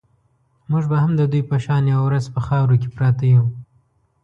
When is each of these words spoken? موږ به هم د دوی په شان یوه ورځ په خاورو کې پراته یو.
موږ 0.69 0.83
به 0.91 0.97
هم 1.03 1.11
د 1.19 1.21
دوی 1.31 1.43
په 1.49 1.57
شان 1.65 1.83
یوه 1.93 2.03
ورځ 2.07 2.25
په 2.33 2.39
خاورو 2.47 2.79
کې 2.81 2.89
پراته 2.95 3.25
یو. 3.35 3.45